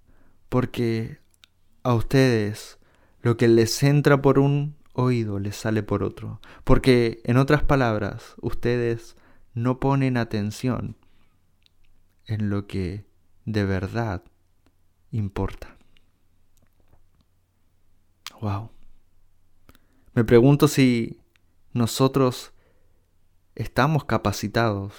porque 0.49 1.19
a 1.83 1.93
ustedes 1.93 2.79
lo 3.21 3.37
que 3.37 3.49
les 3.49 3.83
entra 3.83 4.23
por 4.23 4.39
un 4.39 4.83
oído 4.95 5.39
les 5.39 5.57
sale 5.57 5.83
por 5.83 6.03
otro. 6.03 6.41
Porque, 6.65 7.21
en 7.25 7.37
otras 7.37 7.63
palabras, 7.63 8.35
ustedes 8.41 9.17
no 9.53 9.79
ponen 9.79 10.17
atención 10.17 10.97
en 12.27 12.49
lo 12.49 12.67
que 12.67 13.05
de 13.45 13.65
verdad 13.65 14.23
importa. 15.11 15.77
Wow. 18.41 18.71
Me 20.15 20.25
pregunto 20.25 20.69
si 20.69 21.21
nosotros 21.73 22.53
estamos 23.55 24.05
capacitados 24.05 24.95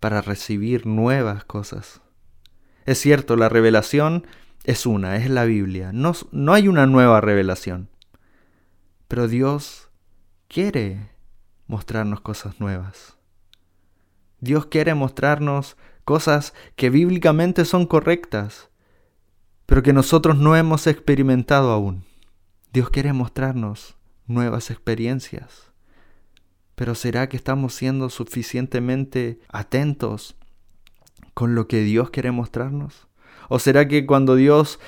para 0.00 0.20
recibir 0.20 0.86
nuevas 0.86 1.44
cosas. 1.44 2.00
Es 2.86 2.98
cierto, 2.98 3.36
la 3.36 3.48
revelación 3.48 4.26
es 4.64 4.86
una, 4.86 5.16
es 5.16 5.28
la 5.28 5.44
Biblia. 5.44 5.92
No, 5.92 6.12
no 6.30 6.54
hay 6.54 6.68
una 6.68 6.86
nueva 6.86 7.20
revelación. 7.20 7.88
Pero 9.08 9.26
Dios 9.26 9.88
quiere 10.48 11.10
mostrarnos 11.66 12.20
cosas 12.20 12.60
nuevas. 12.60 13.16
Dios 14.40 14.66
quiere 14.66 14.94
mostrarnos 14.94 15.76
cosas 16.04 16.54
que 16.76 16.90
bíblicamente 16.90 17.64
son 17.64 17.86
correctas, 17.86 18.70
pero 19.66 19.82
que 19.82 19.92
nosotros 19.92 20.38
no 20.38 20.56
hemos 20.56 20.86
experimentado 20.86 21.72
aún. 21.72 22.04
Dios 22.72 22.90
quiere 22.90 23.12
mostrarnos 23.12 23.96
nuevas 24.26 24.70
experiencias, 24.70 25.72
Pero 26.74 26.94
¿será 26.94 27.28
que 27.28 27.36
estamos 27.36 27.74
siendo 27.74 28.08
suficientemente 28.08 29.40
atentos 29.48 30.36
con 31.34 31.56
lo 31.56 31.66
que 31.66 31.80
Dios 31.80 32.10
quiere 32.10 32.30
mostrarnos? 32.30 33.08
¿O 33.48 33.58
será 33.58 33.88
que 33.88 34.06
cuando 34.06 34.36
Dios 34.36 34.78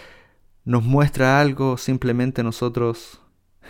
nos 0.65 0.85
muestra 0.85 1.41
algo, 1.41 1.79
simplemente 1.79 2.45
nosotros 2.45 3.20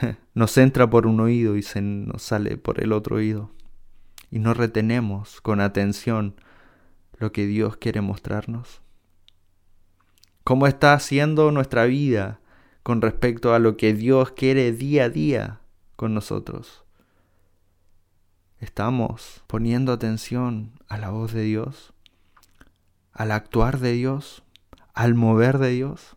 nos 0.35 0.57
entra 0.59 0.89
por 0.89 1.07
un 1.07 1.21
oído 1.21 1.57
y 1.57 1.63
se 1.63 1.81
nos 1.83 2.23
sale 2.23 2.57
por 2.57 2.83
el 2.83 2.93
otro 2.93 3.17
oído? 3.17 3.51
Y 4.31 4.39
no 4.39 4.55
retenemos 4.55 5.41
con 5.41 5.61
atención 5.61 6.35
lo 7.19 7.33
que 7.33 7.47
Dios 7.47 7.77
quiere 7.77 8.01
mostrarnos. 8.01 8.81
¿Cómo 10.45 10.67
está 10.67 10.95
haciendo 10.95 11.51
nuestra 11.53 11.85
vida 11.85 12.41
con 12.83 13.03
respecto 13.03 13.55
a 13.55 13.59
lo 13.59 13.77
que 13.77 13.93
Dios 13.93 14.33
quiere 14.33 14.73
día 14.73 15.05
a 15.05 15.09
día 15.11 15.61
con 15.97 16.15
nosotros? 16.15 16.85
¿Estamos 18.59 19.43
poniendo 19.47 19.93
atención 19.93 20.73
a 20.89 20.99
la 20.99 21.11
voz 21.11 21.33
de 21.33 21.43
Dios? 21.43 21.93
¿Al 23.13 23.33
actuar 23.33 23.79
de 23.79 23.93
Dios? 23.93 24.43
¿Al 24.95 25.15
mover 25.15 25.59
de 25.59 25.71
Dios? 25.71 26.17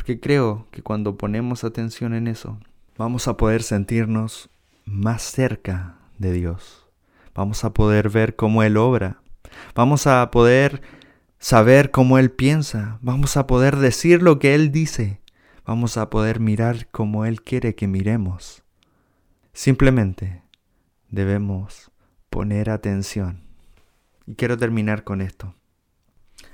Porque 0.00 0.18
creo 0.18 0.66
que 0.70 0.80
cuando 0.80 1.18
ponemos 1.18 1.62
atención 1.62 2.14
en 2.14 2.26
eso, 2.26 2.58
vamos 2.96 3.28
a 3.28 3.36
poder 3.36 3.62
sentirnos 3.62 4.48
más 4.86 5.20
cerca 5.20 5.98
de 6.16 6.32
Dios. 6.32 6.86
Vamos 7.34 7.64
a 7.64 7.74
poder 7.74 8.08
ver 8.08 8.34
cómo 8.34 8.62
Él 8.62 8.78
obra. 8.78 9.20
Vamos 9.74 10.06
a 10.06 10.30
poder 10.30 10.80
saber 11.38 11.90
cómo 11.90 12.16
Él 12.16 12.30
piensa. 12.30 12.98
Vamos 13.02 13.36
a 13.36 13.46
poder 13.46 13.76
decir 13.76 14.22
lo 14.22 14.38
que 14.38 14.54
Él 14.54 14.72
dice. 14.72 15.20
Vamos 15.66 15.98
a 15.98 16.08
poder 16.08 16.40
mirar 16.40 16.88
como 16.90 17.26
Él 17.26 17.42
quiere 17.42 17.74
que 17.74 17.86
miremos. 17.86 18.62
Simplemente 19.52 20.42
debemos 21.10 21.90
poner 22.30 22.70
atención. 22.70 23.42
Y 24.26 24.34
quiero 24.34 24.56
terminar 24.56 25.04
con 25.04 25.20
esto. 25.20 25.54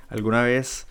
¿Alguna 0.09 0.41
vez 0.41 0.85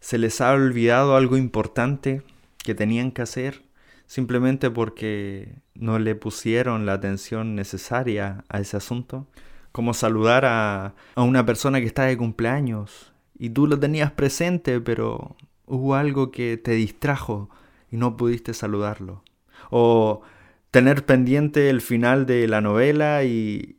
se 0.00 0.18
les 0.18 0.40
ha 0.40 0.52
olvidado 0.52 1.16
algo 1.16 1.36
importante 1.36 2.22
que 2.58 2.74
tenían 2.74 3.12
que 3.12 3.22
hacer 3.22 3.62
simplemente 4.06 4.70
porque 4.70 5.56
no 5.74 5.98
le 5.98 6.14
pusieron 6.14 6.86
la 6.86 6.94
atención 6.94 7.54
necesaria 7.54 8.44
a 8.48 8.60
ese 8.60 8.76
asunto? 8.76 9.26
Como 9.72 9.94
saludar 9.94 10.44
a, 10.44 10.94
a 11.14 11.22
una 11.22 11.44
persona 11.44 11.80
que 11.80 11.86
está 11.86 12.04
de 12.04 12.16
cumpleaños 12.16 13.12
y 13.38 13.50
tú 13.50 13.66
lo 13.66 13.78
tenías 13.78 14.12
presente, 14.12 14.80
pero 14.80 15.36
hubo 15.66 15.94
algo 15.94 16.30
que 16.30 16.56
te 16.56 16.72
distrajo 16.72 17.50
y 17.90 17.96
no 17.96 18.16
pudiste 18.16 18.54
saludarlo. 18.54 19.22
O 19.70 20.22
tener 20.70 21.04
pendiente 21.04 21.70
el 21.70 21.80
final 21.80 22.26
de 22.26 22.46
la 22.48 22.60
novela 22.60 23.24
y, 23.24 23.78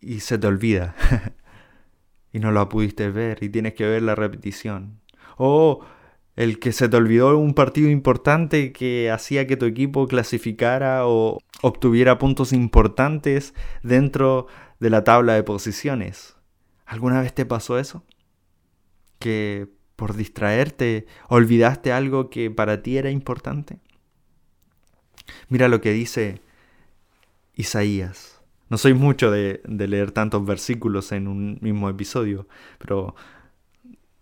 y 0.00 0.20
se 0.20 0.38
te 0.38 0.46
olvida. 0.46 0.94
y 2.32 2.38
no 2.38 2.52
lo 2.52 2.68
pudiste 2.68 3.10
ver 3.10 3.38
y 3.42 3.48
tienes 3.48 3.74
que 3.74 3.86
ver 3.86 4.02
la 4.02 4.14
repetición. 4.14 5.00
O 5.36 5.84
el 6.34 6.58
que 6.58 6.72
se 6.72 6.88
te 6.88 6.96
olvidó 6.96 7.36
un 7.38 7.54
partido 7.54 7.88
importante 7.88 8.72
que 8.72 9.10
hacía 9.10 9.46
que 9.46 9.56
tu 9.56 9.64
equipo 9.64 10.06
clasificara 10.06 11.06
o 11.06 11.38
obtuviera 11.62 12.18
puntos 12.18 12.52
importantes 12.52 13.54
dentro 13.82 14.46
de 14.80 14.90
la 14.90 15.04
tabla 15.04 15.34
de 15.34 15.42
posiciones. 15.42 16.36
¿Alguna 16.84 17.20
vez 17.20 17.34
te 17.34 17.46
pasó 17.46 17.78
eso? 17.78 18.04
Que 19.18 19.68
por 19.96 20.14
distraerte 20.14 21.06
olvidaste 21.28 21.92
algo 21.92 22.28
que 22.28 22.50
para 22.50 22.82
ti 22.82 22.98
era 22.98 23.10
importante. 23.10 23.80
Mira 25.48 25.68
lo 25.68 25.80
que 25.80 25.92
dice 25.92 26.40
Isaías. 27.54 28.40
No 28.68 28.78
soy 28.78 28.94
mucho 28.94 29.30
de, 29.30 29.60
leer 29.66 30.10
tantos 30.10 30.44
versículos 30.44 31.12
en 31.12 31.28
un 31.28 31.58
mismo 31.60 31.88
episodio, 31.88 32.48
pero 32.78 33.14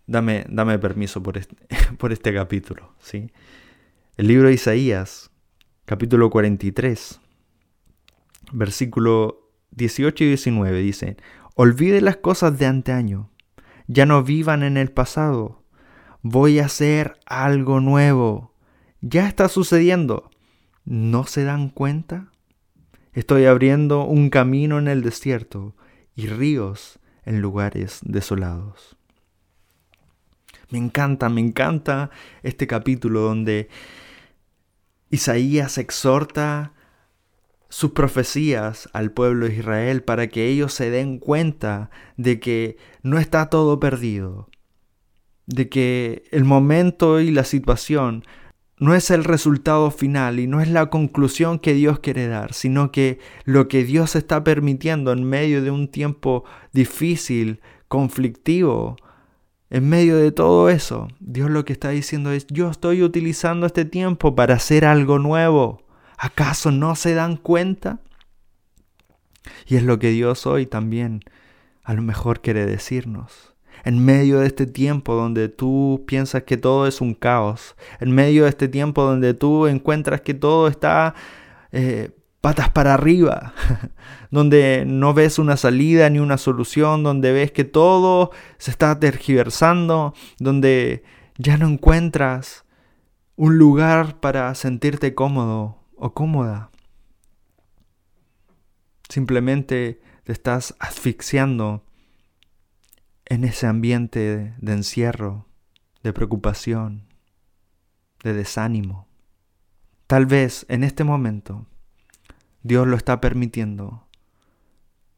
dame, 0.07 0.45
dame 0.49 0.79
permiso 0.79 1.21
por 1.21 1.37
este, 1.37 1.55
por 1.97 2.11
este 2.11 2.33
capítulo. 2.33 2.93
¿sí? 2.99 3.31
El 4.17 4.27
libro 4.27 4.47
de 4.47 4.53
Isaías, 4.53 5.31
capítulo 5.85 6.29
43, 6.29 7.19
versículo 8.51 9.51
18 9.71 10.23
y 10.23 10.27
19 10.27 10.79
dice, 10.81 11.17
Olvide 11.55 12.01
las 12.01 12.17
cosas 12.17 12.57
de 12.59 12.65
anteaño, 12.65 13.29
ya 13.87 14.05
no 14.05 14.23
vivan 14.23 14.63
en 14.63 14.77
el 14.77 14.91
pasado, 14.91 15.63
voy 16.21 16.59
a 16.59 16.65
hacer 16.65 17.17
algo 17.25 17.79
nuevo, 17.79 18.53
ya 19.01 19.27
está 19.27 19.47
sucediendo, 19.47 20.29
¿No 20.85 21.25
se 21.25 21.43
dan 21.43 21.69
cuenta? 21.69 22.31
Estoy 23.11 23.45
abriendo 23.45 24.05
un 24.05 24.29
camino 24.29 24.77
en 24.77 24.87
el 24.87 25.01
desierto 25.01 25.75
y 26.15 26.27
ríos 26.27 26.99
en 27.23 27.41
lugares 27.41 28.01
desolados. 28.03 28.95
Me 30.69 30.77
encanta, 30.77 31.29
me 31.29 31.41
encanta 31.41 32.09
este 32.43 32.67
capítulo 32.67 33.21
donde 33.21 33.69
Isaías 35.09 35.77
exhorta 35.77 36.73
sus 37.69 37.91
profecías 37.91 38.89
al 38.93 39.11
pueblo 39.11 39.47
de 39.47 39.55
Israel 39.55 40.03
para 40.03 40.27
que 40.27 40.47
ellos 40.47 40.73
se 40.73 40.89
den 40.89 41.19
cuenta 41.19 41.89
de 42.17 42.39
que 42.39 42.77
no 43.03 43.19
está 43.19 43.49
todo 43.49 43.79
perdido, 43.79 44.49
de 45.45 45.69
que 45.69 46.23
el 46.31 46.45
momento 46.45 47.19
y 47.19 47.31
la 47.31 47.43
situación 47.43 48.23
no 48.77 48.93
es 48.93 49.09
el 49.09 49.23
resultado 49.23 49.89
final 49.89 50.39
y 50.39 50.47
no 50.47 50.61
es 50.61 50.69
la 50.69 50.89
conclusión 50.89 51.59
que 51.59 51.73
Dios 51.73 51.99
quiere 51.99 52.27
dar, 52.27 52.53
sino 52.53 52.91
que 52.91 53.19
lo 53.45 53.67
que 53.67 53.83
Dios 53.83 54.15
está 54.15 54.43
permitiendo 54.43 55.11
en 55.11 55.23
medio 55.23 55.61
de 55.61 55.71
un 55.71 55.87
tiempo 55.87 56.43
difícil, 56.73 57.61
conflictivo, 57.87 58.97
en 59.69 59.89
medio 59.89 60.17
de 60.17 60.31
todo 60.31 60.69
eso, 60.69 61.07
Dios 61.19 61.49
lo 61.49 61.65
que 61.65 61.73
está 61.73 61.89
diciendo 61.89 62.31
es, 62.31 62.47
yo 62.47 62.69
estoy 62.69 63.03
utilizando 63.03 63.65
este 63.65 63.85
tiempo 63.85 64.35
para 64.35 64.55
hacer 64.55 64.85
algo 64.85 65.19
nuevo. 65.19 65.83
¿Acaso 66.17 66.71
no 66.71 66.95
se 66.95 67.13
dan 67.13 67.35
cuenta? 67.35 67.99
Y 69.67 69.75
es 69.75 69.83
lo 69.83 69.99
que 69.99 70.09
Dios 70.11 70.45
hoy 70.45 70.65
también 70.65 71.21
a 71.83 71.93
lo 71.93 72.01
mejor 72.01 72.41
quiere 72.41 72.65
decirnos 72.65 73.55
en 73.85 74.03
medio 74.03 74.39
de 74.39 74.47
este 74.47 74.65
tiempo 74.65 75.13
donde 75.13 75.47
tú 75.47 76.03
piensas 76.07 76.43
que 76.43 76.57
todo 76.57 76.87
es 76.87 77.01
un 77.01 77.13
caos, 77.13 77.75
en 77.99 78.11
medio 78.11 78.43
de 78.43 78.49
este 78.49 78.67
tiempo 78.67 79.03
donde 79.03 79.35
tú 79.35 79.67
encuentras 79.67 80.21
que 80.21 80.33
todo 80.33 80.67
está 80.67 81.13
eh, 81.71 82.09
patas 82.45 82.69
para 82.69 82.93
arriba, 82.93 83.55
donde 84.29 84.83
no 84.85 85.15
ves 85.15 85.39
una 85.39 85.57
salida 85.57 86.11
ni 86.11 86.19
una 86.19 86.37
solución, 86.37 87.01
donde 87.01 87.31
ves 87.31 87.51
que 87.51 87.63
todo 87.63 88.29
se 88.59 88.69
está 88.69 88.99
tergiversando, 88.99 90.13
donde 90.37 91.03
ya 91.39 91.57
no 91.57 91.67
encuentras 91.67 92.63
un 93.35 93.57
lugar 93.57 94.19
para 94.19 94.53
sentirte 94.53 95.15
cómodo 95.15 95.79
o 95.95 96.13
cómoda. 96.13 96.69
Simplemente 99.09 99.99
te 100.23 100.31
estás 100.31 100.75
asfixiando 100.77 101.83
en 103.25 103.43
ese 103.43 103.65
ambiente 103.65 104.53
de 104.55 104.71
encierro, 104.71 105.47
de 106.03 106.13
preocupación, 106.13 107.07
de 108.21 108.33
desánimo. 108.33 109.07
Tal 110.05 110.27
vez 110.27 110.67
en 110.69 110.83
este 110.83 111.03
momento 111.03 111.65
Dios 112.65 112.87
lo 112.87 112.97
está 112.97 113.21
permitiendo, 113.21 114.07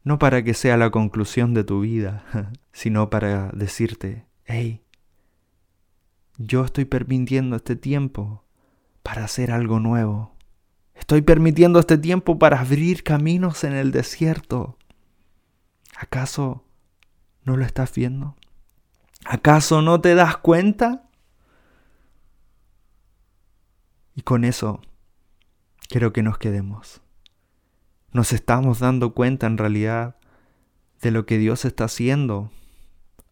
no 0.04 0.20
para 0.20 0.44
que 0.44 0.54
sea 0.54 0.76
la 0.76 0.90
conclusión 0.90 1.54
de 1.54 1.64
tu 1.64 1.80
vida, 1.80 2.26
sino 2.74 3.10
para 3.10 3.52
decirte, 3.54 4.26
hey, 4.44 4.84
yo 6.38 6.66
estoy 6.66 6.84
permitiendo 6.84 7.56
este 7.56 7.78
tiempo 7.78 8.44
para 9.02 9.24
hacer 9.24 9.52
algo 9.52 9.80
nuevo. 9.80 10.36
Estoy 10.94 11.22
permitiendo 11.22 11.80
este 11.80 11.98
tiempo 11.98 12.38
para 12.38 12.60
abrir 12.60 13.04
caminos 13.04 13.64
en 13.64 13.74
el 13.74 13.92
desierto. 13.92 14.78
¿Acaso 15.96 16.66
¿No 17.48 17.56
lo 17.56 17.64
estás 17.64 17.94
viendo? 17.94 18.36
¿Acaso 19.24 19.82
no 19.82 20.02
te 20.02 20.16
das 20.16 20.36
cuenta? 20.36 21.08
Y 24.16 24.24
con 24.24 24.44
eso 24.44 24.82
quiero 25.88 26.12
que 26.12 26.24
nos 26.24 26.38
quedemos. 26.40 27.02
Nos 28.12 28.34
estamos 28.34 28.80
dando 28.80 29.14
cuenta 29.14 29.48
en 29.48 29.58
realidad 29.58 30.16
de 31.02 31.12
lo 31.12 31.26
que 31.26 31.38
Dios 31.38 31.66
está 31.66 31.86
haciendo 31.86 32.52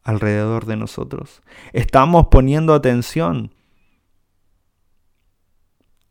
alrededor 0.03 0.65
de 0.65 0.77
nosotros. 0.77 1.41
Estamos 1.73 2.27
poniendo 2.27 2.73
atención 2.73 3.51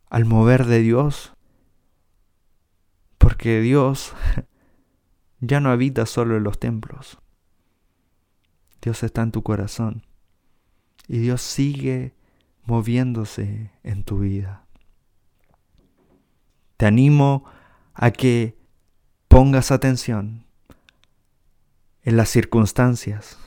al 0.09 0.25
mover 0.25 0.65
de 0.65 0.79
Dios. 0.79 1.33
Porque 3.17 3.61
Dios 3.61 4.13
ya 5.39 5.59
no 5.59 5.69
habita 5.69 6.05
solo 6.05 6.37
en 6.37 6.43
los 6.43 6.59
templos. 6.59 7.17
Dios 8.81 9.03
está 9.03 9.23
en 9.23 9.31
tu 9.31 9.43
corazón. 9.43 10.05
Y 11.07 11.19
Dios 11.19 11.41
sigue 11.41 12.15
moviéndose 12.65 13.71
en 13.83 14.03
tu 14.03 14.19
vida. 14.19 14.65
Te 16.77 16.85
animo 16.85 17.45
a 17.93 18.11
que 18.11 18.54
pongas 19.35 19.69
atención 19.69 20.45
en 22.03 22.15
las 22.15 22.29
circunstancias, 22.29 23.37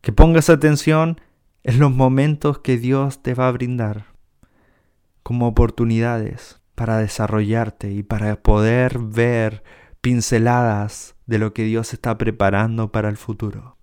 que 0.00 0.10
pongas 0.10 0.50
atención 0.50 1.20
en 1.62 1.78
los 1.78 1.92
momentos 1.92 2.58
que 2.58 2.76
Dios 2.76 3.22
te 3.22 3.34
va 3.34 3.46
a 3.46 3.52
brindar 3.52 4.06
como 5.22 5.46
oportunidades 5.46 6.60
para 6.74 6.98
desarrollarte 6.98 7.92
y 7.92 8.02
para 8.02 8.34
poder 8.42 8.98
ver 8.98 9.62
pinceladas 10.00 11.14
de 11.26 11.38
lo 11.38 11.54
que 11.54 11.62
Dios 11.62 11.92
está 11.92 12.18
preparando 12.18 12.90
para 12.90 13.10
el 13.10 13.16
futuro. 13.16 13.76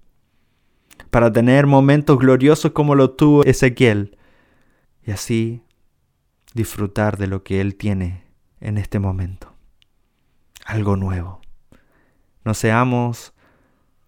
Para 1.09 1.31
tener 1.31 1.67
momentos 1.67 2.19
gloriosos 2.19 2.73
como 2.73 2.95
lo 2.95 3.11
tuvo 3.11 3.45
Ezequiel 3.45 4.17
y 5.05 5.11
así 5.11 5.63
disfrutar 6.53 7.15
de 7.15 7.27
lo 7.27 7.45
que 7.45 7.61
Él 7.61 7.75
tiene 7.77 8.25
en 8.59 8.77
este 8.77 8.99
momento. 8.99 9.56
Algo 10.67 10.97
nuevo. 10.97 11.39
No 12.43 12.53
seamos 12.53 13.33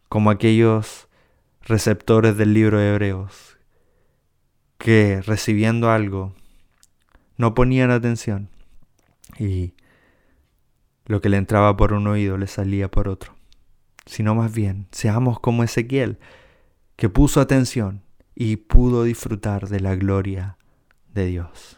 como 0.10 0.30
aquellos 0.30 1.08
receptores 1.62 2.36
del 2.36 2.54
libro 2.54 2.80
de 2.80 2.90
Hebreos 2.90 3.58
que 4.78 5.22
recibiendo 5.22 5.90
algo 5.90 6.34
no 7.38 7.54
ponían 7.54 7.92
atención 7.92 8.50
y 9.38 9.74
lo 11.06 11.22
que 11.22 11.30
le 11.30 11.38
entraba 11.38 11.78
por 11.78 11.94
un 11.94 12.08
oído 12.08 12.38
le 12.38 12.48
salía 12.48 12.92
por 12.92 13.08
otro, 13.08 13.36
sino 14.06 14.36
más 14.36 14.54
bien 14.54 14.88
seamos 14.92 15.40
como 15.40 15.64
Ezequiel, 15.64 16.20
que 16.98 17.08
puso 17.08 17.40
atención 17.40 18.04
y 18.36 18.58
pudo 18.58 19.06
disfrutar 19.06 19.70
de 19.70 19.80
la 19.80 19.96
gloria 19.96 20.58
de 21.14 21.26
Dios. 21.26 21.78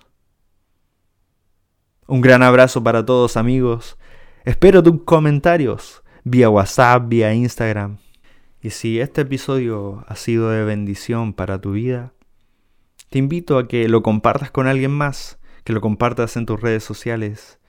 Un 2.07 2.21
gran 2.21 2.41
abrazo 2.41 2.83
para 2.83 3.05
todos 3.05 3.37
amigos. 3.37 3.99
Espero 4.43 4.81
tus 4.81 5.03
comentarios 5.03 6.01
vía 6.23 6.49
WhatsApp, 6.49 7.07
vía 7.07 7.33
Instagram. 7.33 7.97
Y 8.61 8.71
si 8.71 8.99
este 8.99 9.21
episodio 9.21 10.03
ha 10.07 10.15
sido 10.15 10.49
de 10.49 10.63
bendición 10.63 11.33
para 11.33 11.59
tu 11.59 11.73
vida, 11.73 12.13
te 13.09 13.19
invito 13.19 13.57
a 13.57 13.67
que 13.67 13.87
lo 13.87 14.01
compartas 14.01 14.49
con 14.49 14.67
alguien 14.67 14.91
más, 14.91 15.39
que 15.63 15.73
lo 15.73 15.81
compartas 15.81 16.37
en 16.37 16.45
tus 16.45 16.59
redes 16.59 16.83
sociales 16.83 17.59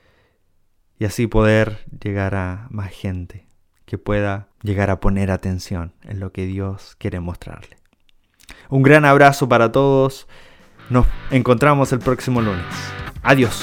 y 0.98 1.04
así 1.04 1.26
poder 1.26 1.84
llegar 2.02 2.34
a 2.34 2.68
más 2.70 2.90
gente 2.90 3.46
que 3.84 3.98
pueda 3.98 4.48
llegar 4.62 4.90
a 4.90 5.00
poner 5.00 5.30
atención 5.30 5.92
en 6.04 6.20
lo 6.20 6.32
que 6.32 6.46
Dios 6.46 6.96
quiere 6.98 7.20
mostrarle. 7.20 7.76
Un 8.70 8.82
gran 8.82 9.04
abrazo 9.04 9.48
para 9.48 9.72
todos. 9.72 10.26
Nos 10.88 11.06
encontramos 11.30 11.92
el 11.92 11.98
próximo 11.98 12.40
lunes. 12.40 12.64
Adiós. 13.22 13.62